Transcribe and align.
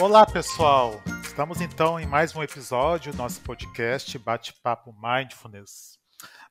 Olá, 0.00 0.26
pessoal! 0.26 1.00
Estamos 1.22 1.60
então 1.60 2.00
em 2.00 2.06
mais 2.06 2.34
um 2.34 2.42
episódio 2.42 3.12
do 3.12 3.18
nosso 3.18 3.40
podcast 3.42 4.18
Bate-Papo 4.18 4.92
Mindfulness. 4.92 5.98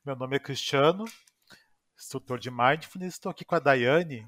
Meu 0.04 0.16
nome 0.16 0.36
é 0.36 0.38
Cristiano, 0.38 1.04
instrutor 1.96 2.38
de 2.38 2.50
Mindfulness. 2.50 3.14
Estou 3.14 3.30
aqui 3.30 3.44
com 3.44 3.54
a 3.54 3.58
Daiane. 3.58 4.26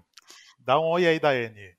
Dá 0.58 0.78
um 0.78 0.84
oi 0.84 1.06
aí, 1.06 1.18
Daiane. 1.18 1.74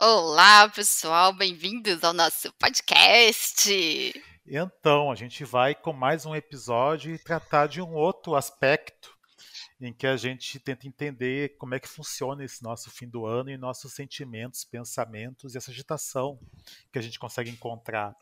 Olá, 0.00 0.68
pessoal, 0.68 1.32
bem-vindos 1.32 2.04
ao 2.04 2.12
nosso 2.12 2.52
podcast. 2.52 4.14
Então, 4.46 5.10
a 5.10 5.16
gente 5.16 5.44
vai 5.44 5.74
com 5.74 5.92
mais 5.92 6.24
um 6.24 6.36
episódio 6.36 7.12
e 7.12 7.18
tratar 7.18 7.66
de 7.66 7.82
um 7.82 7.92
outro 7.94 8.36
aspecto 8.36 9.10
em 9.82 9.92
que 9.92 10.06
a 10.06 10.16
gente 10.16 10.60
tenta 10.60 10.86
entender 10.86 11.56
como 11.58 11.74
é 11.74 11.80
que 11.80 11.88
funciona 11.88 12.44
esse 12.44 12.62
nosso 12.62 12.88
fim 12.88 13.08
do 13.08 13.26
ano 13.26 13.50
e 13.50 13.56
nossos 13.56 13.92
sentimentos, 13.92 14.64
pensamentos 14.64 15.54
e 15.54 15.58
essa 15.58 15.72
agitação 15.72 16.38
que 16.92 16.98
a 16.98 17.02
gente 17.02 17.18
consegue 17.18 17.50
encontrar. 17.50 18.16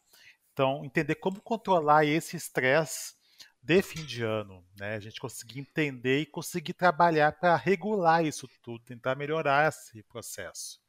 Então, 0.54 0.84
entender 0.84 1.16
como 1.16 1.40
controlar 1.40 2.06
esse 2.06 2.34
estresse 2.34 3.14
de 3.62 3.82
fim 3.82 4.04
de 4.06 4.22
ano, 4.22 4.64
né? 4.74 4.94
A 4.94 5.00
gente 5.00 5.20
conseguir 5.20 5.60
entender 5.60 6.20
e 6.20 6.26
conseguir 6.26 6.72
trabalhar 6.72 7.32
para 7.32 7.56
regular 7.56 8.24
isso 8.24 8.48
tudo, 8.62 8.82
tentar 8.84 9.14
melhorar 9.14 9.68
esse 9.68 10.02
processo, 10.04 10.80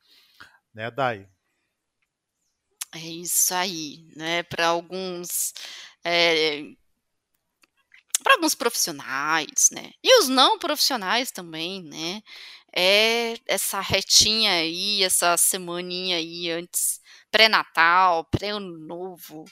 né, 0.74 0.90
Dai? 0.90 1.28
É 2.94 3.00
isso 3.00 3.54
aí, 3.54 4.08
né? 4.16 4.44
Para 4.44 4.68
alguns 4.68 5.54
é, 6.04 6.64
para 8.22 8.36
alguns 8.36 8.56
profissionais, 8.56 9.70
né? 9.72 9.92
E 10.04 10.20
os 10.20 10.30
não 10.30 10.60
profissionais 10.60 11.32
também, 11.32 11.84
né? 11.84 12.22
É 12.74 13.36
essa 13.48 13.82
retinha 13.82 14.52
aí, 14.52 15.04
essa 15.04 15.36
semaninha 15.38 16.18
aí 16.18 16.50
antes 16.52 17.02
pré-natal, 17.30 18.26
pré-ano 18.26 18.78
novo, 18.78 19.46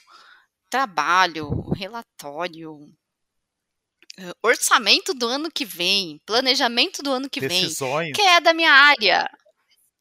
trabalho, 0.68 1.70
relatório, 1.70 2.78
orçamento 4.42 5.14
do 5.14 5.26
ano 5.26 5.50
que 5.50 5.64
vem, 5.64 6.20
planejamento 6.26 7.02
do 7.02 7.10
ano 7.12 7.28
que 7.28 7.40
Decisões. 7.40 8.04
vem. 8.04 8.12
Quem 8.12 8.26
é 8.28 8.40
da 8.40 8.52
minha 8.52 8.72
área? 8.72 9.28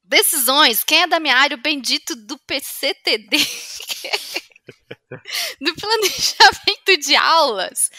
Decisões. 0.04 0.84
Quem 0.84 1.04
é 1.04 1.08
da 1.08 1.20
minha 1.20 1.36
área? 1.36 1.56
O 1.56 1.62
bendito 1.62 2.16
do 2.16 2.38
PCTD. 2.40 3.38
do 5.62 5.76
planejamento 5.76 6.98
de 7.00 7.16
aulas, 7.16 7.90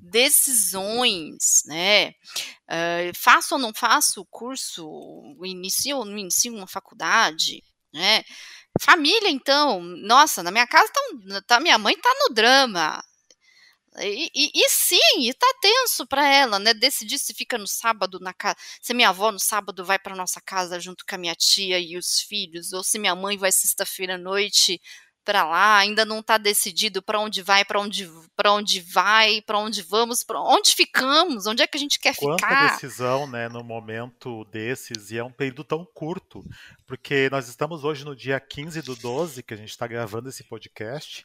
decisões, 0.00 1.62
né? 1.66 2.10
Uh, 2.68 3.12
faço 3.16 3.54
ou 3.54 3.60
não 3.60 3.72
faço 3.74 4.20
o 4.20 4.26
curso, 4.26 4.88
inicio 5.44 5.98
ou 5.98 6.04
não 6.04 6.16
inicio 6.16 6.54
uma 6.54 6.66
faculdade, 6.66 7.62
né? 7.92 8.22
Família, 8.80 9.30
então, 9.30 9.80
nossa, 9.80 10.42
na 10.42 10.50
minha 10.50 10.66
casa 10.66 10.90
tá, 10.92 11.42
tá 11.42 11.60
minha 11.60 11.76
mãe 11.78 11.96
tá 11.96 12.10
no 12.20 12.34
drama. 12.34 13.02
E, 13.98 14.30
e, 14.32 14.50
e 14.54 14.68
sim, 14.70 15.28
e 15.28 15.34
tá 15.34 15.46
tenso 15.60 16.06
para 16.06 16.24
ela, 16.26 16.60
né? 16.60 16.72
Decidir 16.72 17.18
se 17.18 17.34
fica 17.34 17.58
no 17.58 17.66
sábado 17.66 18.20
na 18.20 18.32
casa, 18.32 18.56
se 18.80 18.94
minha 18.94 19.08
avó 19.08 19.32
no 19.32 19.40
sábado 19.40 19.84
vai 19.84 19.98
para 19.98 20.14
nossa 20.14 20.40
casa 20.40 20.78
junto 20.78 21.04
com 21.04 21.16
a 21.16 21.18
minha 21.18 21.34
tia 21.34 21.78
e 21.80 21.96
os 21.96 22.20
filhos, 22.20 22.72
ou 22.72 22.84
se 22.84 22.98
minha 23.00 23.16
mãe 23.16 23.36
vai 23.36 23.50
sexta-feira 23.50 24.14
à 24.14 24.18
noite 24.18 24.80
para 25.24 25.44
lá, 25.44 25.78
ainda 25.78 26.04
não 26.04 26.20
está 26.20 26.38
decidido 26.38 27.02
para 27.02 27.20
onde 27.20 27.42
vai, 27.42 27.64
para 27.64 27.80
onde, 27.80 28.10
onde 28.46 28.80
vai, 28.80 29.40
para 29.42 29.58
onde 29.58 29.82
vamos, 29.82 30.22
para 30.22 30.40
onde 30.40 30.74
ficamos, 30.74 31.46
onde 31.46 31.62
é 31.62 31.66
que 31.66 31.76
a 31.76 31.80
gente 31.80 31.98
quer 31.98 32.16
Quanta 32.16 32.46
ficar. 32.46 32.72
decisão, 32.72 33.26
né, 33.26 33.48
no 33.48 33.62
momento 33.62 34.44
desses, 34.46 35.10
e 35.10 35.18
é 35.18 35.24
um 35.24 35.32
período 35.32 35.64
tão 35.64 35.84
curto, 35.84 36.44
porque 36.86 37.28
nós 37.30 37.48
estamos 37.48 37.84
hoje 37.84 38.04
no 38.04 38.16
dia 38.16 38.40
15 38.40 38.82
do 38.82 38.96
12, 38.96 39.42
que 39.42 39.54
a 39.54 39.56
gente 39.56 39.70
está 39.70 39.86
gravando 39.86 40.28
esse 40.28 40.42
podcast, 40.44 41.24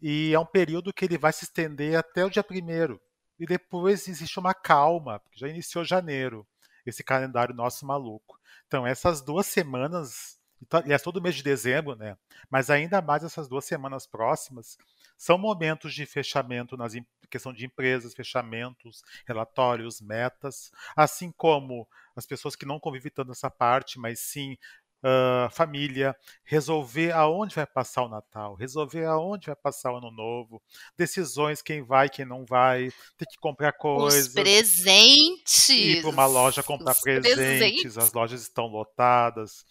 e 0.00 0.32
é 0.32 0.38
um 0.38 0.46
período 0.46 0.92
que 0.92 1.04
ele 1.04 1.18
vai 1.18 1.32
se 1.32 1.44
estender 1.44 1.96
até 1.96 2.24
o 2.24 2.30
dia 2.30 2.44
1 2.48 2.98
e 3.38 3.46
depois 3.46 4.08
existe 4.08 4.38
uma 4.38 4.54
calma, 4.54 5.20
porque 5.20 5.38
já 5.38 5.48
iniciou 5.48 5.84
janeiro, 5.84 6.46
esse 6.84 7.04
calendário 7.04 7.54
nosso 7.54 7.86
maluco. 7.86 8.38
Então, 8.66 8.86
essas 8.86 9.20
duas 9.20 9.46
semanas 9.46 10.37
aliás, 10.70 11.02
todo 11.02 11.20
mês 11.20 11.36
de 11.36 11.42
dezembro, 11.42 11.94
né? 11.96 12.16
Mas 12.50 12.70
ainda 12.70 13.00
mais 13.00 13.24
essas 13.24 13.48
duas 13.48 13.64
semanas 13.64 14.06
próximas 14.06 14.76
são 15.16 15.36
momentos 15.36 15.94
de 15.94 16.06
fechamento 16.06 16.76
nas 16.76 16.94
questão 17.28 17.52
de 17.52 17.66
empresas, 17.66 18.14
fechamentos, 18.14 19.02
relatórios, 19.26 20.00
metas, 20.00 20.70
assim 20.96 21.30
como 21.30 21.86
as 22.16 22.24
pessoas 22.24 22.56
que 22.56 22.64
não 22.64 22.80
convivem 22.80 23.12
tanto 23.12 23.28
nessa 23.28 23.50
parte, 23.50 23.98
mas 23.98 24.20
sim 24.20 24.56
uh, 25.02 25.50
família, 25.50 26.16
resolver 26.44 27.12
aonde 27.12 27.54
vai 27.54 27.66
passar 27.66 28.04
o 28.04 28.08
Natal, 28.08 28.54
resolver 28.54 29.04
aonde 29.04 29.46
vai 29.46 29.56
passar 29.56 29.92
o 29.92 29.96
Ano 29.96 30.10
Novo, 30.10 30.62
decisões 30.96 31.62
quem 31.62 31.82
vai, 31.82 32.08
quem 32.08 32.24
não 32.24 32.44
vai, 32.44 32.90
ter 33.16 33.26
que 33.26 33.38
comprar 33.38 33.72
coisas. 33.72 34.28
Os 34.28 34.32
presentes. 34.32 35.68
Ir 35.68 36.00
para 36.00 36.10
uma 36.10 36.26
loja 36.26 36.62
comprar 36.62 36.94
presentes, 36.94 37.34
presentes, 37.34 37.98
as 37.98 38.12
lojas 38.12 38.42
estão 38.42 38.66
lotadas 38.66 39.64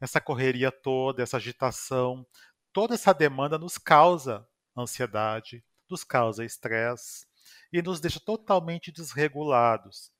essa 0.00 0.20
correria 0.20 0.70
toda, 0.70 1.22
essa 1.22 1.36
agitação, 1.36 2.26
toda 2.72 2.94
essa 2.94 3.12
demanda 3.12 3.58
nos 3.58 3.78
causa 3.78 4.46
ansiedade, 4.76 5.64
nos 5.88 6.04
causa 6.04 6.44
estresse 6.44 7.26
e 7.72 7.80
nos 7.80 8.00
deixa 8.00 8.20
totalmente 8.20 8.92
desregulados. 8.92 10.12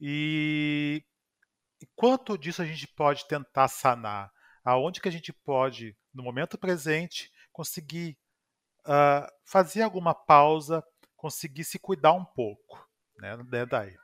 E, 0.00 1.04
e 1.80 1.86
quanto 1.96 2.36
disso 2.36 2.62
a 2.62 2.64
gente 2.64 2.86
pode 2.86 3.26
tentar 3.26 3.68
sanar? 3.68 4.30
Aonde 4.64 5.00
que 5.00 5.08
a 5.08 5.12
gente 5.12 5.32
pode, 5.32 5.96
no 6.12 6.22
momento 6.22 6.58
presente, 6.58 7.32
conseguir 7.52 8.18
uh, 8.80 9.26
fazer 9.44 9.82
alguma 9.82 10.14
pausa, 10.14 10.84
conseguir 11.16 11.64
se 11.64 11.78
cuidar 11.78 12.12
um 12.12 12.24
pouco, 12.24 12.86
né, 13.16 13.36
né 13.36 13.64
daí? 13.64 13.96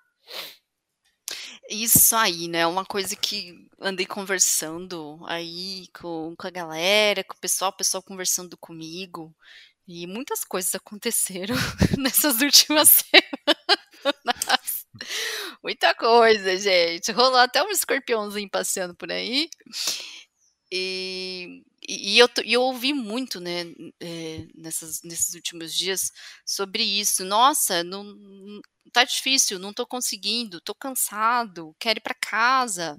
Isso 1.71 2.15
aí, 2.15 2.47
né? 2.49 2.67
Uma 2.67 2.85
coisa 2.85 3.17
que 3.17 3.67
andei 3.81 4.07
conversando 4.07 5.19
aí 5.27 5.87
com, 5.99 6.35
com 6.37 6.47
a 6.47 6.51
galera, 6.51 7.25
com 7.25 7.35
o 7.35 7.41
pessoal, 7.41 7.71
o 7.71 7.77
pessoal 7.77 8.03
conversando 8.03 8.57
comigo. 8.57 9.35
E 9.87 10.07
muitas 10.07 10.45
coisas 10.45 10.75
aconteceram 10.75 11.55
nessas 11.99 12.41
últimas 12.41 13.05
semanas. 14.05 14.87
Muita 15.63 15.95
coisa, 15.95 16.57
gente. 16.59 17.13
Rolou 17.13 17.39
até 17.39 17.63
um 17.63 17.71
escorpiãozinho 17.71 18.49
passeando 18.51 18.95
por 18.95 19.11
aí. 19.11 19.49
E, 20.71 21.63
e, 21.89 22.19
eu, 22.19 22.29
eu 22.45 22.63
ouvi 22.63 22.93
muito, 22.93 23.41
né, 23.41 23.63
é, 24.01 24.47
nessas, 24.55 25.03
nesses 25.03 25.35
últimos 25.35 25.75
dias 25.75 26.11
sobre 26.45 26.83
isso. 26.83 27.25
Nossa, 27.25 27.83
não, 27.85 28.05
tá 28.93 29.05
difícil, 29.05 29.59
não 29.59 29.73
tô 29.73 29.87
conseguindo, 29.87 30.61
tô 30.61 30.75
cansado, 30.75 31.75
quero 31.79 31.99
ir 31.99 32.03
para 32.03 32.15
casa. 32.15 32.99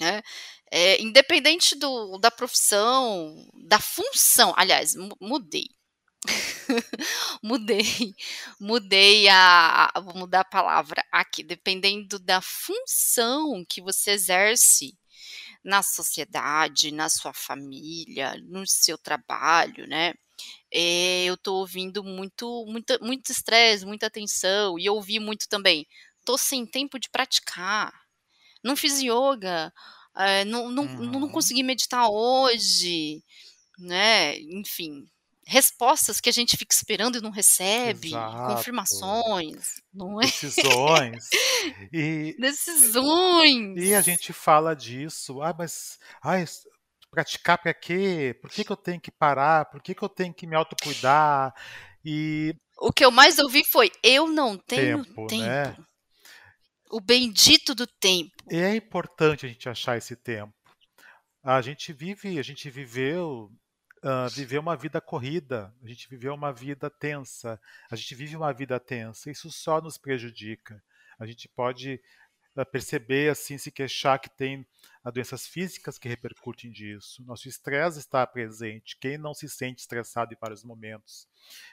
Né? 0.00 0.22
É, 0.70 1.00
independente 1.02 1.76
do, 1.76 2.18
da 2.18 2.30
profissão, 2.30 3.48
da 3.54 3.78
função, 3.80 4.52
aliás, 4.56 4.94
mudei. 5.20 5.68
mudei, 7.42 8.14
mudei 8.60 9.28
a, 9.28 9.90
a, 9.94 10.00
vou 10.00 10.14
mudar 10.14 10.40
a 10.40 10.44
palavra 10.44 11.04
aqui, 11.10 11.42
dependendo 11.42 12.18
da 12.18 12.40
função 12.40 13.64
que 13.68 13.82
você 13.82 14.12
exerce 14.12 14.96
na 15.64 15.82
sociedade, 15.82 16.92
na 16.92 17.08
sua 17.08 17.32
família, 17.32 18.34
no 18.44 18.66
seu 18.66 18.98
trabalho, 18.98 19.86
né? 19.86 20.14
É, 20.72 21.24
eu 21.24 21.36
tô 21.36 21.54
ouvindo 21.56 22.02
muito, 22.02 22.64
muita, 22.66 22.98
muito 23.00 23.30
estresse, 23.30 23.86
muita 23.86 24.10
tensão, 24.10 24.78
e 24.78 24.86
eu 24.86 24.94
ouvi 24.94 25.18
muito 25.20 25.48
também. 25.48 25.86
Tô 26.24 26.38
sem 26.38 26.66
tempo 26.66 26.98
de 26.98 27.10
praticar, 27.10 27.92
não 28.62 28.76
fiz 28.76 29.00
yoga, 29.00 29.72
é, 30.16 30.44
não, 30.44 30.70
não, 30.70 30.84
uhum. 30.84 31.20
não 31.20 31.28
consegui 31.28 31.62
meditar 31.62 32.08
hoje, 32.08 33.22
né? 33.78 34.38
Enfim, 34.38 35.06
respostas 35.46 36.20
que 36.20 36.28
a 36.28 36.32
gente 36.32 36.56
fica 36.56 36.74
esperando 36.74 37.18
e 37.18 37.20
não 37.20 37.30
recebe, 37.30 38.08
Exato. 38.08 38.54
confirmações, 38.54 39.82
não 39.92 40.20
é? 40.20 40.24
Decisões. 40.24 41.28
E, 41.92 42.34
Decisões. 42.40 43.80
E 43.80 43.94
a 43.94 44.00
gente 44.00 44.32
fala 44.32 44.74
disso, 44.74 45.40
ah, 45.40 45.54
mas 45.56 45.96
ah, 46.20 46.34
praticar 47.08 47.58
para 47.58 47.72
quê? 47.72 48.36
Por 48.40 48.50
que, 48.50 48.64
que 48.64 48.72
eu 48.72 48.76
tenho 48.76 49.00
que 49.00 49.12
parar? 49.12 49.66
Por 49.66 49.80
que, 49.80 49.94
que 49.94 50.02
eu 50.02 50.08
tenho 50.08 50.34
que 50.34 50.44
me 50.44 50.56
autocuidar? 50.56 51.54
E 52.04 52.52
o 52.80 52.92
que 52.92 53.04
eu 53.04 53.12
mais 53.12 53.38
ouvi 53.38 53.64
foi: 53.64 53.92
eu 54.02 54.26
não 54.26 54.58
tenho 54.58 55.04
tempo. 55.04 55.26
tempo. 55.28 55.42
Né? 55.44 55.76
O 56.90 57.00
bendito 57.00 57.74
do 57.74 57.86
tempo. 57.86 58.32
E 58.50 58.56
é 58.56 58.74
importante 58.74 59.46
a 59.46 59.48
gente 59.48 59.68
achar 59.68 59.96
esse 59.96 60.16
tempo. 60.16 60.52
A 61.42 61.60
gente 61.62 61.92
vive, 61.92 62.38
a 62.38 62.42
gente 62.42 62.68
viveu 62.70 63.50
uh, 64.02 64.28
viver 64.30 64.58
uma 64.58 64.76
vida 64.76 65.00
corrida, 65.00 65.74
a 65.82 65.88
gente 65.88 66.08
viveu 66.08 66.34
uma 66.34 66.52
vida 66.52 66.90
tensa, 66.90 67.60
a 67.90 67.96
gente 67.96 68.14
vive 68.14 68.36
uma 68.36 68.52
vida 68.52 68.78
tensa, 68.78 69.30
isso 69.30 69.50
só 69.50 69.80
nos 69.80 69.96
prejudica. 69.98 70.82
A 71.18 71.26
gente 71.26 71.48
pode 71.48 72.00
perceber, 72.70 73.30
assim, 73.30 73.56
se 73.56 73.70
queixar 73.70 74.18
que 74.18 74.28
tem 74.28 74.66
doenças 75.12 75.46
físicas 75.46 75.98
que 75.98 76.08
repercutem 76.08 76.70
disso. 76.70 77.24
Nosso 77.24 77.48
estresse 77.48 77.98
está 77.98 78.26
presente. 78.26 78.98
Quem 78.98 79.16
não 79.16 79.32
se 79.32 79.48
sente 79.48 79.80
estressado 79.80 80.34
em 80.34 80.36
vários 80.38 80.62
momentos? 80.62 81.26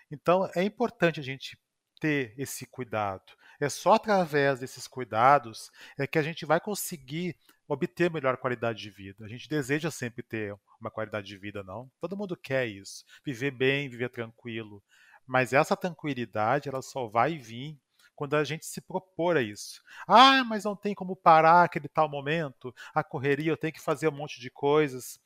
Então, 0.09 0.49
é 0.55 0.63
importante 0.63 1.19
a 1.19 1.23
gente 1.23 1.59
ter 1.99 2.33
esse 2.37 2.65
cuidado. 2.65 3.33
É 3.59 3.67
só 3.67 3.93
através 3.93 4.59
desses 4.59 4.87
cuidados 4.87 5.69
é 5.97 6.07
que 6.07 6.17
a 6.17 6.23
gente 6.23 6.45
vai 6.45 6.61
conseguir 6.61 7.35
obter 7.69 8.11
melhor 8.11 8.35
qualidade 8.37 8.81
de 8.81 8.89
vida. 8.89 9.23
A 9.23 9.27
gente 9.27 9.47
deseja 9.47 9.91
sempre 9.91 10.23
ter 10.23 10.57
uma 10.81 10.89
qualidade 10.89 11.27
de 11.27 11.37
vida, 11.37 11.63
não? 11.63 11.89
Todo 12.01 12.17
mundo 12.17 12.35
quer 12.35 12.65
isso, 12.65 13.05
viver 13.23 13.51
bem, 13.51 13.87
viver 13.87 14.09
tranquilo. 14.09 14.83
Mas 15.25 15.53
essa 15.53 15.77
tranquilidade, 15.77 16.67
ela 16.67 16.81
só 16.81 17.07
vai 17.07 17.37
vir 17.37 17.79
quando 18.15 18.33
a 18.33 18.43
gente 18.43 18.65
se 18.65 18.81
propor 18.81 19.37
a 19.37 19.41
isso. 19.41 19.83
Ah, 20.07 20.43
mas 20.43 20.63
não 20.65 20.75
tem 20.75 20.95
como 20.95 21.15
parar 21.15 21.63
aquele 21.63 21.87
tal 21.87 22.09
momento, 22.09 22.73
a 22.93 23.03
correria, 23.03 23.51
eu 23.51 23.57
tenho 23.57 23.71
que 23.71 23.79
fazer 23.79 24.07
um 24.09 24.13
monte 24.13 24.41
de 24.41 24.49
coisas. 24.49 25.19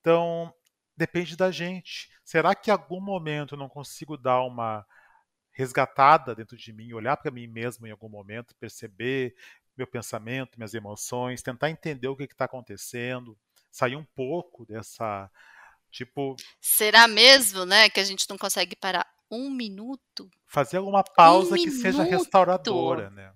Então, 0.00 0.52
depende 0.96 1.36
da 1.36 1.50
gente. 1.50 2.10
Será 2.24 2.54
que 2.54 2.70
em 2.70 2.72
algum 2.72 3.00
momento 3.00 3.54
eu 3.54 3.58
não 3.58 3.68
consigo 3.68 4.16
dar 4.16 4.42
uma 4.42 4.86
resgatada 5.58 6.36
dentro 6.36 6.56
de 6.56 6.72
mim, 6.72 6.92
olhar 6.92 7.16
para 7.16 7.32
mim 7.32 7.48
mesmo 7.48 7.84
em 7.84 7.90
algum 7.90 8.08
momento, 8.08 8.54
perceber 8.60 9.34
meu 9.78 9.86
pensamento, 9.86 10.58
minhas 10.58 10.74
emoções, 10.74 11.42
tentar 11.42 11.70
entender 11.70 12.08
o 12.08 12.16
que 12.16 12.24
está 12.24 12.44
acontecendo, 12.44 13.38
sair 13.70 13.96
um 13.96 14.04
pouco 14.04 14.66
dessa 14.66 15.30
tipo. 15.90 16.36
Será 16.60 17.06
mesmo, 17.06 17.64
né, 17.64 17.88
que 17.88 18.00
a 18.00 18.04
gente 18.04 18.28
não 18.28 18.36
consegue 18.36 18.74
parar 18.74 19.06
um 19.30 19.50
minuto? 19.50 20.28
Fazer 20.46 20.78
alguma 20.78 21.04
pausa 21.04 21.54
um 21.54 21.56
que 21.56 21.66
minuto. 21.66 21.80
seja 21.80 22.02
restauradora, 22.02 23.10
né? 23.10 23.32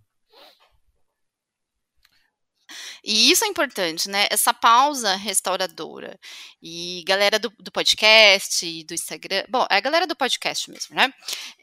E 3.04 3.30
isso 3.30 3.44
é 3.44 3.48
importante, 3.48 4.08
né? 4.08 4.28
Essa 4.30 4.54
pausa 4.54 5.16
restauradora. 5.16 6.18
E 6.62 7.02
galera 7.06 7.38
do, 7.38 7.52
do 7.58 7.72
podcast 7.72 8.84
do 8.84 8.94
Instagram. 8.94 9.44
Bom, 9.48 9.66
é 9.68 9.76
a 9.76 9.80
galera 9.80 10.06
do 10.06 10.14
podcast 10.14 10.70
mesmo, 10.70 10.94
né? 10.94 11.12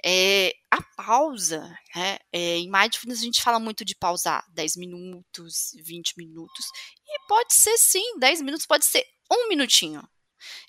É, 0.04 0.54
a 0.70 0.82
pausa, 0.98 1.62
né? 1.96 2.20
É, 2.32 2.58
em 2.58 2.70
Mindfulness 2.70 3.20
a 3.20 3.24
gente 3.24 3.42
fala 3.42 3.60
muito 3.60 3.86
de 3.86 3.96
pausar 3.96 4.44
10 4.54 4.76
minutos, 4.76 5.72
20 5.84 6.16
minutos. 6.18 6.66
E 7.08 7.28
pode 7.28 7.54
ser 7.54 7.78
sim, 7.78 8.20
10 8.20 8.42
minutos, 8.42 8.66
pode 8.66 8.86
ser 8.86 9.06
um 9.32 9.48
minutinho. 9.48 10.04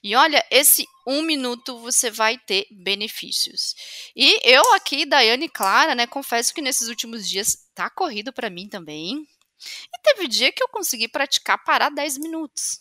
E 0.03 0.15
olha, 0.17 0.45
esse 0.51 0.87
um 1.07 1.23
minuto 1.23 1.79
você 1.79 2.11
vai 2.11 2.39
ter 2.39 2.67
benefícios. 2.71 3.75
E 4.15 4.41
eu 4.45 4.75
aqui, 4.75 5.07
Daiane 5.07 5.49
Clara, 5.49 5.95
né, 5.95 6.07
confesso 6.07 6.55
que 6.55 6.63
nesses 6.63 6.89
últimos 6.89 7.29
dias 7.29 7.57
tá 7.75 7.89
corrido 7.91 8.33
para 8.33 8.51
mim 8.51 8.69
também. 8.69 9.27
E 9.93 10.03
teve 10.03 10.29
dia 10.29 10.53
que 10.53 10.63
eu 10.63 10.69
consegui 10.69 11.09
praticar 11.09 11.63
parar 11.65 11.91
10 11.91 12.19
minutos. 12.19 12.81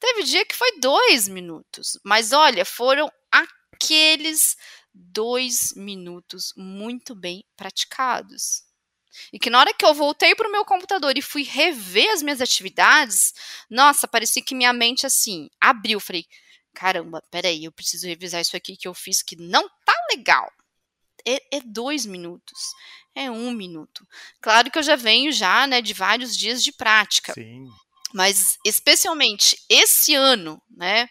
Teve 0.00 0.24
dia 0.24 0.44
que 0.44 0.54
foi 0.54 0.78
dois 0.80 1.28
minutos. 1.28 1.98
Mas 2.04 2.32
olha, 2.32 2.64
foram 2.64 3.10
aqueles 3.30 4.56
dois 4.92 5.72
minutos 5.74 6.52
muito 6.56 7.14
bem 7.14 7.44
praticados. 7.56 8.62
E 9.32 9.38
que 9.38 9.48
na 9.48 9.60
hora 9.60 9.72
que 9.72 9.84
eu 9.84 9.94
voltei 9.94 10.34
para 10.34 10.48
o 10.48 10.52
meu 10.52 10.64
computador 10.64 11.16
e 11.16 11.22
fui 11.22 11.42
rever 11.44 12.10
as 12.10 12.22
minhas 12.22 12.40
atividades, 12.40 13.32
nossa, 13.70 14.08
parecia 14.08 14.42
que 14.42 14.54
minha 14.54 14.72
mente 14.72 15.06
assim 15.06 15.48
abriu. 15.60 16.00
Falei, 16.00 16.26
caramba, 16.74 17.22
peraí, 17.30 17.64
eu 17.64 17.72
preciso 17.72 18.08
revisar 18.08 18.40
isso 18.40 18.56
aqui 18.56 18.76
que 18.76 18.88
eu 18.88 18.94
fiz 18.94 19.22
que 19.22 19.36
não 19.36 19.68
tá 19.84 19.94
legal 20.10 20.50
é, 21.26 21.56
é, 21.56 21.60
dois 21.64 22.04
minutos, 22.06 22.58
é 23.14 23.30
um 23.30 23.52
minuto. 23.52 24.06
Claro 24.40 24.70
que 24.70 24.78
eu 24.78 24.82
já 24.82 24.96
venho 24.96 25.32
já, 25.32 25.66
né, 25.66 25.80
de 25.80 25.92
vários 25.92 26.36
dias 26.36 26.62
de 26.62 26.72
prática. 26.72 27.32
Sim. 27.32 27.66
Mas 28.12 28.58
especialmente 28.64 29.56
esse 29.68 30.14
ano, 30.14 30.60
né, 30.70 31.08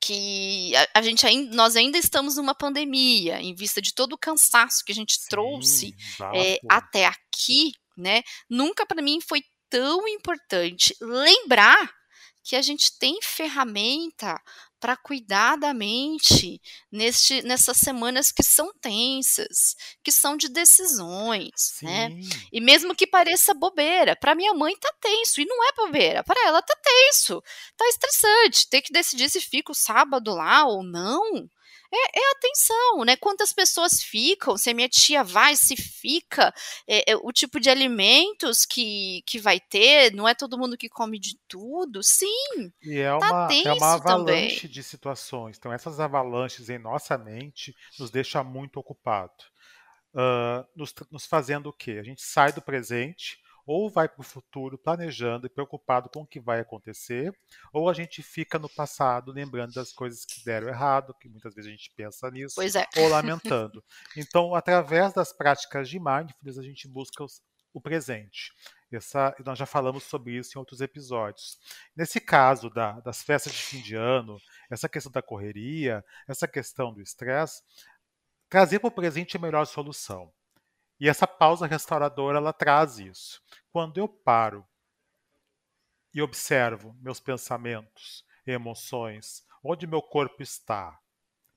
que 0.00 0.72
a, 0.94 1.02
gente 1.02 1.26
ainda, 1.26 1.54
nós 1.54 1.76
ainda 1.76 1.98
estamos 1.98 2.36
numa 2.36 2.54
pandemia, 2.54 3.40
em 3.40 3.54
vista 3.54 3.82
de 3.82 3.92
todo 3.92 4.12
o 4.12 4.18
cansaço 4.18 4.84
que 4.84 4.92
a 4.92 4.94
gente 4.94 5.14
Sim, 5.14 5.26
trouxe 5.28 5.94
é, 6.34 6.58
até 6.68 7.06
aqui, 7.06 7.72
né, 7.96 8.22
nunca 8.48 8.86
para 8.86 9.02
mim 9.02 9.20
foi 9.20 9.42
tão 9.68 10.06
importante 10.06 10.96
lembrar 11.00 11.92
que 12.42 12.54
a 12.54 12.62
gente 12.62 12.96
tem 12.98 13.18
ferramenta 13.22 14.40
para 14.86 14.96
cuidar 14.96 15.56
da 15.56 15.74
mente 15.74 16.60
neste, 16.92 17.42
nessas 17.42 17.76
semanas 17.76 18.30
que 18.30 18.44
são 18.44 18.72
tensas, 18.80 19.74
que 20.00 20.12
são 20.12 20.36
de 20.36 20.48
decisões, 20.48 21.80
né? 21.82 22.08
Sim. 22.08 22.14
né? 22.14 22.46
E 22.52 22.60
mesmo 22.60 22.94
que 22.94 23.04
pareça 23.04 23.52
bobeira, 23.52 24.14
para 24.14 24.36
minha 24.36 24.54
mãe 24.54 24.76
tá 24.76 24.94
tenso 25.00 25.40
e 25.40 25.44
não 25.44 25.68
é 25.68 25.72
bobeira, 25.72 26.22
para 26.22 26.40
ela 26.46 26.62
tá 26.62 26.72
tenso, 26.80 27.42
tá 27.76 27.84
estressante, 27.88 28.68
ter 28.68 28.80
que 28.80 28.92
decidir 28.92 29.28
se 29.28 29.40
fica 29.40 29.72
o 29.72 29.74
sábado 29.74 30.32
lá 30.32 30.64
ou 30.64 30.84
não 30.84 31.50
é, 31.92 32.18
é 32.18 32.30
atenção, 32.32 33.04
né? 33.04 33.16
Quantas 33.16 33.52
pessoas 33.52 34.02
ficam, 34.02 34.56
se 34.56 34.70
a 34.70 34.74
minha 34.74 34.88
tia 34.88 35.22
vai, 35.22 35.56
se 35.56 35.76
fica, 35.76 36.52
é, 36.86 37.12
é, 37.12 37.16
o 37.16 37.32
tipo 37.32 37.60
de 37.60 37.70
alimentos 37.70 38.64
que, 38.64 39.22
que 39.26 39.38
vai 39.38 39.60
ter, 39.60 40.12
não 40.12 40.28
é 40.28 40.34
todo 40.34 40.58
mundo 40.58 40.76
que 40.76 40.88
come 40.88 41.18
de 41.18 41.38
tudo, 41.48 42.02
sim. 42.02 42.72
E 42.82 42.98
é 42.98 43.18
tá 43.18 43.46
uma, 43.46 43.48
é 43.52 43.72
uma 43.72 43.94
avalanche 43.94 44.60
também. 44.60 44.70
de 44.70 44.82
situações. 44.82 45.56
Então, 45.58 45.72
essas 45.72 46.00
avalanches 46.00 46.68
em 46.68 46.78
nossa 46.78 47.16
mente 47.16 47.74
nos 47.98 48.10
deixa 48.10 48.42
muito 48.42 48.78
ocupado. 48.78 49.44
Uh, 50.14 50.66
nos, 50.74 50.94
nos 51.10 51.26
fazendo 51.26 51.68
o 51.68 51.72
quê? 51.72 51.98
A 52.00 52.02
gente 52.02 52.22
sai 52.22 52.52
do 52.52 52.62
presente 52.62 53.38
ou 53.66 53.90
vai 53.90 54.08
para 54.08 54.20
o 54.20 54.24
futuro 54.24 54.78
planejando 54.78 55.46
e 55.46 55.50
preocupado 55.50 56.08
com 56.08 56.20
o 56.20 56.26
que 56.26 56.40
vai 56.40 56.60
acontecer, 56.60 57.36
ou 57.72 57.90
a 57.90 57.94
gente 57.94 58.22
fica 58.22 58.58
no 58.58 58.68
passado 58.68 59.32
lembrando 59.32 59.74
das 59.74 59.92
coisas 59.92 60.24
que 60.24 60.44
deram 60.44 60.68
errado, 60.68 61.14
que 61.20 61.28
muitas 61.28 61.54
vezes 61.54 61.68
a 61.68 61.72
gente 61.72 61.92
pensa 61.96 62.30
nisso, 62.30 62.60
é. 62.62 62.86
ou 62.98 63.08
lamentando. 63.08 63.82
Então, 64.16 64.54
através 64.54 65.12
das 65.12 65.32
práticas 65.32 65.88
de 65.88 65.98
mindfulness, 65.98 66.58
a 66.58 66.62
gente 66.62 66.86
busca 66.86 67.24
os, 67.24 67.42
o 67.74 67.80
presente. 67.80 68.52
Essa, 68.90 69.34
nós 69.44 69.58
já 69.58 69.66
falamos 69.66 70.04
sobre 70.04 70.38
isso 70.38 70.56
em 70.56 70.60
outros 70.60 70.80
episódios. 70.80 71.58
Nesse 71.94 72.20
caso 72.20 72.70
da, 72.70 73.00
das 73.00 73.22
festas 73.22 73.52
de 73.52 73.58
fim 73.58 73.82
de 73.82 73.96
ano, 73.96 74.38
essa 74.70 74.88
questão 74.88 75.10
da 75.10 75.20
correria, 75.20 76.04
essa 76.28 76.46
questão 76.46 76.94
do 76.94 77.02
estresse, 77.02 77.62
trazer 78.48 78.78
para 78.78 78.88
o 78.88 78.92
presente 78.92 79.36
é 79.36 79.38
a 79.38 79.42
melhor 79.42 79.66
solução. 79.66 80.32
E 80.98 81.08
essa 81.08 81.26
pausa 81.26 81.66
restauradora 81.66 82.38
ela 82.38 82.52
traz 82.52 82.98
isso. 82.98 83.42
Quando 83.70 83.98
eu 83.98 84.08
paro 84.08 84.66
e 86.14 86.22
observo 86.22 86.96
meus 87.00 87.20
pensamentos, 87.20 88.24
emoções, 88.46 89.44
onde 89.62 89.86
meu 89.86 90.00
corpo 90.00 90.42
está, 90.42 90.98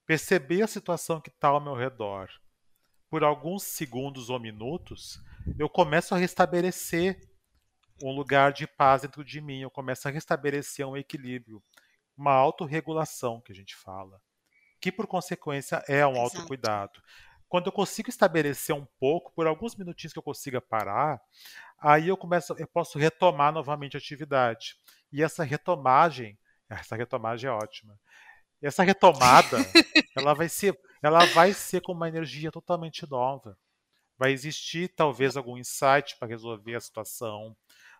perceber 0.05 0.63
a 0.63 0.67
situação 0.67 1.21
que 1.21 1.29
está 1.29 1.49
ao 1.49 1.61
meu 1.61 1.75
redor, 1.75 2.29
por 3.09 3.23
alguns 3.23 3.63
segundos 3.63 4.29
ou 4.29 4.39
minutos, 4.39 5.19
eu 5.57 5.69
começo 5.69 6.13
a 6.13 6.17
restabelecer 6.17 7.19
um 8.03 8.11
lugar 8.11 8.51
de 8.51 8.67
paz 8.67 9.01
dentro 9.01 9.23
de 9.23 9.41
mim, 9.41 9.61
eu 9.61 9.71
começo 9.71 10.07
a 10.07 10.11
restabelecer 10.11 10.85
um 10.85 10.97
equilíbrio, 10.97 11.63
uma 12.15 12.33
autorregulação 12.33 13.41
que 13.41 13.51
a 13.51 13.55
gente 13.55 13.75
fala, 13.75 14.21
que 14.79 14.91
por 14.91 15.07
consequência 15.07 15.83
é 15.87 16.05
um 16.05 16.11
Exato. 16.11 16.37
autocuidado 16.37 17.01
quando 17.49 17.65
eu 17.65 17.71
consigo 17.71 18.09
estabelecer 18.09 18.75
um 18.75 18.85
pouco, 18.99 19.33
por 19.33 19.47
alguns 19.47 19.75
minutinhos 19.75 20.13
que 20.13 20.19
eu 20.19 20.23
consiga 20.23 20.61
parar, 20.61 21.19
aí 21.79 22.07
eu 22.07 22.15
começo, 22.15 22.53
eu 22.59 22.67
posso 22.67 22.99
retomar 22.99 23.51
novamente 23.51 23.97
a 23.97 23.99
atividade. 23.99 24.77
E 25.11 25.23
essa 25.23 25.43
retomagem, 25.43 26.37
essa 26.69 26.95
retomagem 26.95 27.49
é 27.49 27.51
ótima. 27.51 27.99
Essa 28.61 28.83
retomada, 28.83 29.57
ela 30.15 30.35
vai 30.35 30.47
ser, 30.47 30.79
ela 31.01 31.25
vai 31.25 31.51
ser 31.51 31.81
com 31.81 31.91
uma 31.91 32.07
energia 32.07 32.51
totalmente 32.51 33.09
nova. 33.09 33.57
Vai 34.15 34.31
existir 34.31 34.89
talvez 34.89 35.35
algum 35.35 35.57
insight 35.57 36.17
para 36.19 36.27
resolver 36.27 36.75
a 36.75 36.81
situação. 36.81 37.57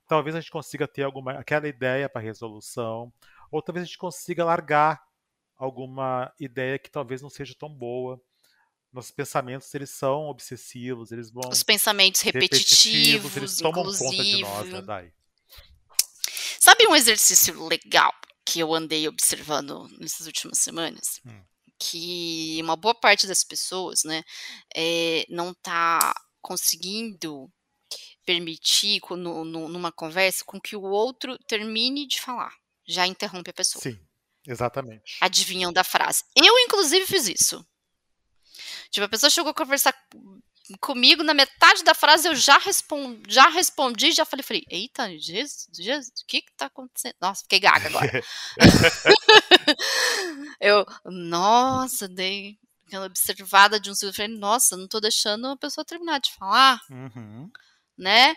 Talvez 0.08 0.36
a 0.36 0.42
gente 0.42 0.52
consiga 0.52 0.88
ter 0.88 1.04
alguma 1.04 1.32
aquela 1.34 1.68
ideia 1.68 2.08
para 2.08 2.22
resolução, 2.22 3.12
ou 3.52 3.62
talvez 3.64 3.84
a 3.84 3.86
gente 3.88 3.98
consiga 3.98 4.46
largar 4.46 5.02
alguma 5.58 6.32
ideia 6.40 6.78
que 6.78 6.92
talvez 6.92 7.22
não 7.22 7.30
seja 7.30 7.56
tão 7.58 7.70
boa 7.70 8.22
nossos 8.92 9.12
pensamentos 9.12 9.74
eles 9.74 9.90
são 9.90 10.28
obsessivos, 10.28 11.12
eles 11.12 11.32
vão 11.32 11.50
os 11.50 11.64
pensamentos 11.64 12.22
repetitivos, 12.22 13.34
repetitivos 13.34 13.38
eles 13.38 13.58
tomam 13.58 13.82
inclusive. 13.82 14.10
conta 14.10 14.24
de 14.24 14.42
nós, 14.42 14.70
né, 14.70 14.82
Dai? 14.82 15.14
Sabe 16.60 16.88
um 16.88 16.96
exercício 16.96 17.68
legal 17.68 18.14
que 18.46 18.60
eu 18.60 18.74
andei 18.74 19.08
observando 19.08 19.88
nessas 20.00 20.26
últimas 20.28 20.60
semanas? 20.60 21.22
Hum. 21.26 21.42
Que 21.78 22.60
uma 22.62 22.76
boa 22.76 22.94
parte 22.94 23.26
das 23.26 23.44
pessoas, 23.44 24.04
né, 24.04 24.24
é, 24.76 25.26
não 25.30 25.52
está 25.52 26.14
conseguindo 26.42 27.50
permitir 28.26 29.00
no, 29.12 29.46
no, 29.46 29.70
numa 29.70 29.92
conversa 29.92 30.44
com 30.46 30.60
que 30.60 30.76
o 30.76 30.84
outro 30.84 31.38
termine 31.48 32.08
de 32.08 32.20
falar, 32.20 32.54
já 32.88 33.08
interrompe 33.08 33.50
a 33.52 33.54
pessoa. 33.54 33.82
Sim, 33.82 34.00
exatamente. 34.46 35.18
Adivinham 35.22 35.72
da 35.72 35.84
frase. 35.84 36.24
Eu, 36.36 36.60
inclusive, 36.60 37.06
fiz 37.08 37.28
isso. 37.28 37.66
Tipo, 38.92 39.06
a 39.06 39.10
pessoa 39.10 39.30
chegou 39.30 39.52
a 39.52 39.54
conversar 39.54 39.94
comigo, 40.80 41.24
na 41.24 41.34
metade 41.34 41.84
da 41.84 41.96
frase 41.96 42.28
eu 42.28 42.36
já 42.36 42.58
respondi, 42.60 43.24
já 43.28 43.50
respondi, 43.50 44.12
já 44.12 44.24
falei, 44.24 44.44
falei, 44.44 44.64
eita, 44.70 45.10
Jesus, 45.18 45.68
Jesus, 45.76 46.22
o 46.22 46.26
que 46.28 46.42
que 46.42 46.54
tá 46.56 46.68
acontecendo? 46.68 47.16
Nossa, 47.20 47.42
fiquei 47.42 47.60
gaga 47.60 47.88
agora. 47.88 48.24
eu, 50.60 50.86
nossa, 51.06 52.08
dei 52.08 52.58
aquela 52.88 53.06
observada 53.06 53.80
de 53.80 53.92
um 53.92 53.96
segundo, 53.96 54.16
falei, 54.16 54.36
nossa, 54.38 54.76
não 54.76 54.88
tô 54.88 55.00
deixando 55.00 55.48
a 55.48 55.58
pessoa 55.58 55.86
terminar 55.86 56.20
de 56.20 56.34
falar, 56.34 56.80
Uhum. 56.90 57.50
né? 57.98 58.36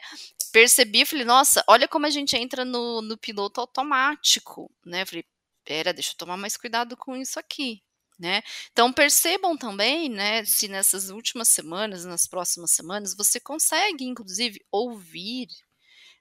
Percebi, 0.53 1.07
falei, 1.07 1.25
nossa, 1.25 1.65
olha 1.67 1.89
como 1.89 2.07
a 2.07 2.11
gente 2.11 2.37
entra 2.37 2.65
no, 2.65 3.01
no 3.01 3.17
piloto 3.17 3.61
automático, 3.61 4.71
né? 4.85 5.07
Falei, 5.07 5.25
pera, 5.65 5.95
deixa 5.95 6.13
eu 6.13 6.17
tomar 6.17 6.37
mais 6.37 6.57
cuidado 6.57 6.97
com 6.97 7.17
isso 7.17 7.39
aqui, 7.39 7.83
né? 8.23 8.41
Então 8.71 8.93
percebam 8.93 9.57
também, 9.57 10.09
né, 10.09 10.45
se 10.45 10.69
nessas 10.69 11.11
últimas 11.11 11.49
semanas, 11.49 12.05
nas 12.05 12.27
próximas 12.29 12.71
semanas, 12.71 13.17
você 13.17 13.41
consegue, 13.41 14.05
inclusive, 14.05 14.61
ouvir, 14.71 15.49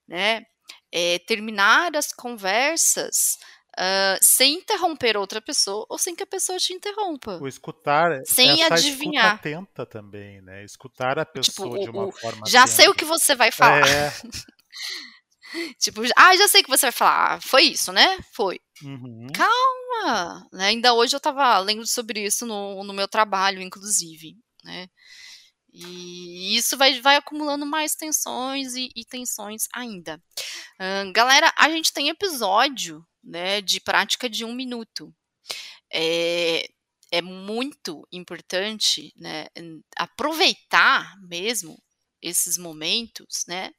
né, 0.08 0.42
é, 0.92 1.20
terminar 1.20 1.96
as 1.96 2.12
conversas 2.12 3.38
uh, 3.78 4.18
sem 4.20 4.56
interromper 4.56 5.16
outra 5.16 5.40
pessoa 5.40 5.86
ou 5.90 5.98
sem 6.00 6.16
que 6.16 6.24
a 6.24 6.28
pessoa 6.28 6.58
te 6.58 6.74
interrompa. 6.74 7.38
O 7.40 7.48
escutar, 7.48 8.20
Sem 8.26 8.64
essa 8.64 8.74
adivinhar. 8.74 9.36
escuta 9.36 9.50
atenta 9.50 9.86
também, 9.86 10.42
né? 10.42 10.64
Escutar 10.66 11.20
a 11.20 11.26
pessoa 11.26 11.78
Tipo, 11.78 11.84
de 11.84 11.90
uma 11.90 12.08
o- 12.08 12.12
forma 12.12 12.48
Já 12.48 12.66
sei 12.66 12.88
o 12.88 12.92
atenta. 12.92 13.00
que 13.00 13.06
você 13.06 13.36
vai 13.36 13.52
falar. 13.52 13.88
É. 13.88 14.12
Tipo, 15.80 16.02
ah, 16.16 16.36
já 16.36 16.48
sei 16.48 16.64
que 16.64 16.70
você 16.70 16.88
vai 16.88 16.92
falar. 16.92 17.34
Ah, 17.36 17.42
Foi 17.42 17.64
isso, 17.64 17.92
né? 17.92 18.20
Foi. 18.34 18.60
Uhum. 18.84 19.28
Ah, 20.04 20.44
né, 20.54 20.68
ainda 20.68 20.94
hoje 20.94 21.16
eu 21.16 21.18
estava 21.18 21.60
lendo 21.60 21.86
sobre 21.86 22.26
isso 22.26 22.46
no, 22.46 22.84
no 22.84 22.94
meu 22.94 23.08
trabalho, 23.08 23.62
inclusive, 23.62 24.36
né? 24.64 24.88
E 25.74 26.58
isso 26.58 26.76
vai, 26.76 27.00
vai 27.00 27.16
acumulando 27.16 27.66
mais 27.66 27.96
tensões 27.96 28.76
e, 28.76 28.92
e 28.96 29.06
tensões 29.06 29.68
ainda. 29.74 30.22
Galera, 31.14 31.54
a 31.56 31.70
gente 31.70 31.94
tem 31.94 32.10
episódio, 32.10 33.06
né, 33.24 33.62
de 33.62 33.80
prática 33.80 34.30
de 34.30 34.44
um 34.44 34.54
minuto. 34.54 35.14
É, 35.94 36.68
é 37.12 37.22
muito 37.22 38.08
importante, 38.12 39.14
né, 39.16 39.48
aproveitar 39.96 41.16
mesmo 41.22 41.82
esses 42.22 42.58
momentos, 42.58 43.44
né, 43.48 43.72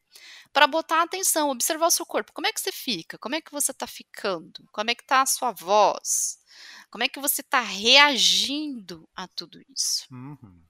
para 0.52 0.66
botar 0.66 1.02
atenção, 1.02 1.50
observar 1.50 1.86
o 1.86 1.90
seu 1.90 2.04
corpo. 2.04 2.32
Como 2.32 2.46
é 2.46 2.52
que 2.52 2.60
você 2.60 2.72
fica? 2.72 3.18
Como 3.18 3.34
é 3.34 3.40
que 3.40 3.52
você 3.52 3.70
está 3.70 3.86
ficando? 3.86 4.64
Como 4.72 4.90
é 4.90 4.94
que 4.94 5.02
está 5.02 5.22
a 5.22 5.26
sua 5.26 5.52
voz? 5.52 6.38
Como 6.90 7.02
é 7.02 7.08
que 7.08 7.20
você 7.20 7.40
está 7.40 7.60
reagindo 7.60 9.08
a 9.16 9.26
tudo 9.26 9.60
isso? 9.74 10.06
Uhum. 10.12 10.62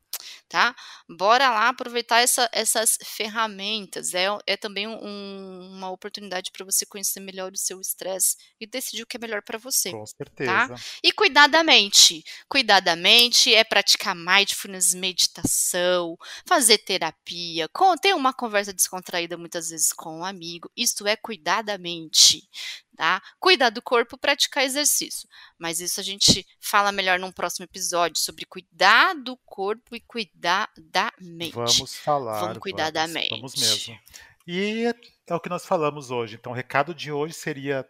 Tá? 0.53 0.77
Bora 1.09 1.49
lá 1.49 1.69
aproveitar 1.71 2.21
essa- 2.21 2.47
essas 2.53 2.99
ferramentas. 3.03 4.13
É, 4.13 4.27
é 4.47 4.55
também 4.55 4.87
um- 4.87 5.71
uma 5.73 5.91
oportunidade 5.91 6.51
para 6.53 6.63
você 6.65 6.85
conhecer 6.85 7.21
melhor 7.21 7.51
o 7.53 7.57
seu 7.57 7.81
estresse 7.81 8.37
e 8.61 8.67
decidir 8.67 9.03
o 9.03 9.07
que 9.07 9.17
é 9.17 9.21
melhor 9.21 9.41
para 9.43 9.57
você. 9.57 9.91
Com 9.91 10.05
certeza. 10.05 10.75
E 11.03 11.11
cuidar 11.11 11.47
da 11.47 11.65
mente. 11.65 12.23
Cuidar 12.51 12.81
da 12.81 12.95
mente 12.95 13.55
é 13.55 13.65
praticar 13.65 14.15
mindfulness, 14.15 14.93
meditação, 14.93 16.19
fazer 16.47 16.77
terapia, 16.79 17.67
ter 18.03 18.15
uma 18.15 18.35
conversa 18.35 18.75
descontraída 18.75 19.39
muitas 19.39 19.71
vezes 19.71 19.91
com 19.93 20.19
um 20.19 20.25
amigo. 20.25 20.71
Isso 20.77 21.07
é 21.07 21.17
cuidar 21.17 21.63
da 21.63 21.79
mente. 21.79 22.47
Tá? 22.95 23.23
Cuidar 23.41 23.71
do 23.71 23.81
corpo, 23.81 24.19
praticar 24.19 24.65
exercício. 24.65 25.29
Mas 25.59 25.81
isso 25.81 25.99
a 25.99 26.03
gente 26.03 26.47
fala 26.61 26.93
melhor 26.93 27.19
num 27.19 27.33
próximo 27.33 27.65
episódio 27.65 28.21
sobre 28.21 28.45
cuidar 28.45 29.15
do 29.15 29.37
corpo 29.47 29.97
e 29.97 30.01
cuidar 30.01 30.71
da 30.77 31.11
mente. 31.19 31.55
Vamos 31.55 31.97
falar. 31.97 32.41
Vamos 32.41 32.59
cuidar 32.59 32.91
da 32.91 33.07
vamos, 33.07 33.29
Vamos 33.31 33.55
mente. 33.55 33.91
mesmo. 33.91 34.01
E 34.47 34.95
é 35.27 35.35
o 35.35 35.41
que 35.41 35.49
nós 35.49 35.65
falamos 35.65 36.11
hoje. 36.11 36.37
Então, 36.37 36.53
o 36.53 36.55
recado 36.55 36.95
de 36.95 37.11
hoje 37.11 37.33
seria 37.35 37.89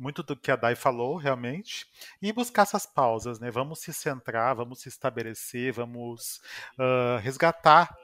muito 0.00 0.22
do 0.22 0.34
que 0.34 0.50
a 0.50 0.56
Dai 0.56 0.74
falou, 0.74 1.16
realmente, 1.16 1.86
e 2.22 2.32
buscar 2.32 2.62
essas 2.62 2.86
pausas, 2.86 3.38
né? 3.38 3.50
Vamos 3.50 3.80
se 3.80 3.92
centrar, 3.92 4.56
vamos 4.56 4.80
se 4.80 4.88
estabelecer, 4.88 5.72
vamos 5.74 6.40
ah, 6.78 7.18
resgatar 7.22 7.94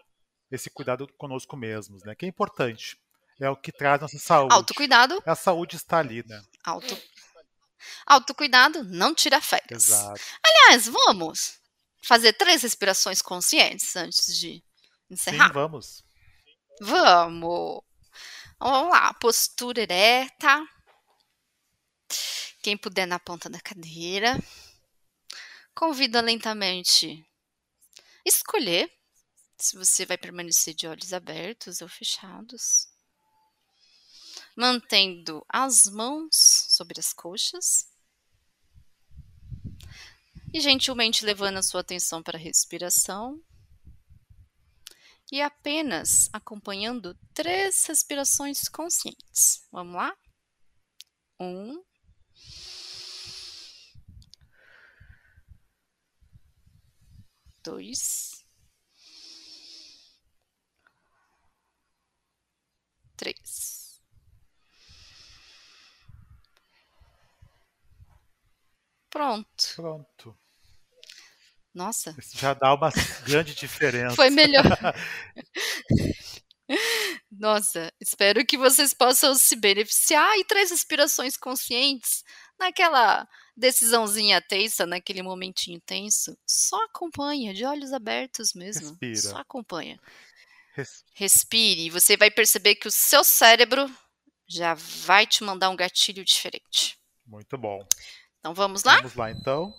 esse 0.51 0.69
cuidado 0.69 1.09
conosco 1.17 1.57
mesmos, 1.57 2.05
né? 2.05 2.15
Que 2.15 2.27
é 2.27 2.29
importante. 2.29 2.99
É 3.41 3.51
o 3.51 3.57
que 3.57 3.71
traz 3.71 4.01
nossa 4.01 4.19
saúde. 4.19 4.55
Autocuidado, 4.55 5.23
A 5.27 5.35
saúde 5.35 5.77
está 5.77 5.99
ali, 5.99 6.25
né? 6.27 6.43
auto... 6.65 6.99
autocuidado, 8.07 8.83
não 8.85 9.15
tira 9.15 9.41
férias. 9.41 9.89
Exato. 9.89 10.21
Aliás, 10.43 10.87
vamos 10.89 11.59
fazer 12.03 12.33
três 12.33 12.63
respirações 12.63 13.21
conscientes 13.21 13.95
antes 13.97 14.27
de 14.39 14.53
Sim, 14.53 14.65
encerrar? 15.11 15.53
vamos. 15.53 16.03
Vamos! 16.81 17.83
Vamos 18.59 18.91
lá, 18.91 19.13
postura 19.15 19.83
ereta. 19.83 20.67
Quem 22.63 22.77
puder 22.77 23.07
na 23.07 23.19
ponta 23.19 23.51
da 23.51 23.61
cadeira. 23.61 24.39
Convida 25.75 26.23
lentamente 26.23 27.23
escolher 28.25 28.91
se 29.59 29.77
você 29.77 30.07
vai 30.07 30.17
permanecer 30.17 30.75
de 30.75 30.87
olhos 30.87 31.13
abertos 31.13 31.81
ou 31.83 31.89
fechados. 31.89 32.89
Mantendo 34.57 35.45
as 35.49 35.85
mãos 35.85 36.35
sobre 36.69 36.99
as 36.99 37.13
coxas. 37.13 37.89
E 40.53 40.61
gentilmente 40.61 41.25
levando 41.25 41.59
a 41.59 41.63
sua 41.63 41.83
atenção 41.83 42.23
para 42.23 42.39
a 42.39 42.41
respiração 42.41 43.41
e 45.31 45.43
apenas 45.43 46.31
acompanhando 46.33 47.15
três 47.35 47.85
respirações 47.87 48.69
conscientes. 48.69 49.67
Vamos 49.71 49.97
lá? 49.97 50.17
Um. 51.41 51.83
Dois. 57.63 58.45
Três. 63.17 63.76
Pronto. 69.17 69.73
Pronto. 69.75 70.39
Nossa, 71.75 72.15
Isso 72.19 72.37
já 72.39 72.55
dá 72.55 72.73
uma 72.75 72.91
grande 73.25 73.55
diferença. 73.55 74.15
foi 74.17 74.31
melhor. 74.31 74.63
Nossa, 77.31 77.93
espero 78.01 78.45
que 78.45 78.57
vocês 78.59 78.93
possam 78.93 79.35
se 79.35 79.55
beneficiar 79.57 80.37
e 80.39 80.45
três 80.45 80.71
respirações 80.71 81.37
conscientes 81.37 82.25
naquela 82.59 83.29
decisãozinha 83.57 84.41
tensa, 84.41 84.87
naquele 84.87 85.23
momentinho 85.23 85.81
tenso. 85.81 86.37
Só 86.47 86.83
acompanha, 86.85 87.55
de 87.55 87.65
olhos 87.65 87.93
abertos 87.93 88.53
mesmo. 88.55 88.89
Respira. 88.91 89.17
Só 89.17 89.37
acompanha. 89.39 90.01
Res- 90.75 91.05
Respire 91.15 91.87
e 91.87 91.91
você 91.91 92.17
vai 92.17 92.31
perceber 92.31 92.75
que 92.77 92.89
o 92.89 92.93
seu 92.93 93.23
cérebro 93.23 93.91
já 94.49 94.75
vai 94.75 95.27
te 95.27 95.45
mandar 95.45 95.71
um 95.71 95.77
gatilho 95.77 96.25
diferente. 96.25 96.99
Muito 97.27 97.57
bom. 97.59 97.87
Então 98.41 98.55
vamos 98.55 98.85
lá? 98.85 98.97
Vamos 98.97 99.15
lá, 99.15 99.31
então. 99.31 99.73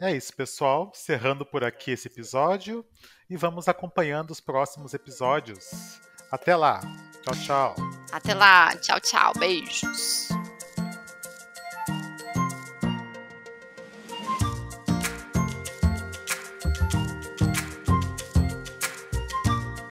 É 0.00 0.10
isso, 0.10 0.34
pessoal. 0.34 0.90
Encerrando 0.94 1.46
por 1.46 1.62
aqui 1.62 1.92
esse 1.92 2.08
episódio 2.08 2.84
e 3.30 3.36
vamos 3.36 3.68
acompanhando 3.68 4.30
os 4.30 4.40
próximos 4.40 4.94
episódios. 4.94 6.00
Até 6.30 6.56
lá. 6.56 6.80
Tchau, 7.22 7.34
tchau. 7.44 7.74
Até 8.10 8.34
lá. 8.34 8.74
Tchau, 8.76 9.00
tchau. 9.00 9.32
Beijos. 9.38 10.41